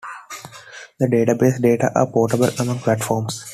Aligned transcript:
The 0.99 1.05
database 1.05 1.61
data 1.61 1.91
are 1.93 2.07
portable 2.11 2.49
among 2.59 2.79
platforms. 2.79 3.45